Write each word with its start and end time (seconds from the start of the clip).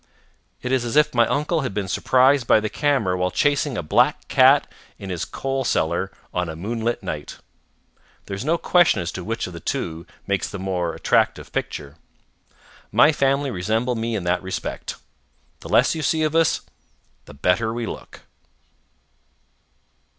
It 0.63 0.71
is 0.71 0.83
as 0.83 0.95
if 0.95 1.13
my 1.13 1.27
uncle 1.27 1.61
had 1.61 1.75
been 1.75 1.87
surprised 1.87 2.47
by 2.47 2.59
the 2.59 2.71
camera 2.71 3.15
while 3.15 3.29
chasing 3.29 3.77
a 3.77 3.83
black 3.83 4.27
cat 4.27 4.65
in 4.97 5.11
his 5.11 5.25
coal 5.25 5.63
cellar 5.63 6.11
on 6.33 6.49
a 6.49 6.55
moonlight 6.55 7.03
night. 7.03 7.37
There 8.25 8.33
is 8.33 8.43
no 8.43 8.57
question 8.57 8.99
as 8.99 9.11
to 9.11 9.23
which 9.23 9.45
of 9.45 9.53
the 9.53 9.59
two 9.59 10.07
makes 10.25 10.49
the 10.49 10.57
more 10.57 10.95
attractive 10.95 11.51
picture. 11.53 11.97
My 12.91 13.11
family 13.11 13.51
resemble 13.51 13.93
me 13.93 14.15
in 14.15 14.23
that 14.23 14.41
respect. 14.41 14.95
The 15.59 15.69
less 15.69 15.93
you 15.93 16.01
see 16.01 16.23
of 16.23 16.35
us, 16.35 16.61
the 17.25 17.35
better 17.35 17.71
we 17.71 17.85
look. 17.85 18.21